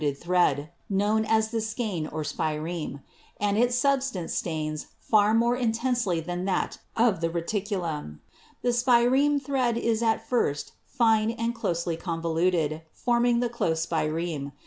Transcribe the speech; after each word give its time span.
CELL 0.01 0.09
DIVISION 0.09 0.21
83 0.23 0.33
thread, 0.33 0.69
known 0.89 1.25
as 1.25 1.49
the 1.49 1.61
skein 1.61 2.07
or 2.07 2.23
spireme, 2.23 3.03
and 3.39 3.55
its 3.55 3.75
substance 3.75 4.33
stains 4.33 4.87
far 4.99 5.31
more 5.35 5.55
intensely 5.55 6.19
than 6.19 6.45
that 6.45 6.79
of 6.97 7.21
the 7.21 7.29
reticulum. 7.29 8.17
The 8.63 8.69
spireme 8.73 9.39
thread 9.39 9.77
is 9.77 10.01
at 10.01 10.27
first 10.27 10.71
fine 10.87 11.29
and 11.29 11.53
closely 11.53 11.97
convoluted, 11.97 12.81
form 12.95 13.27
ing 13.27 13.41
the 13.41 13.49
'close 13.49 13.85
spireme.' 13.85 14.53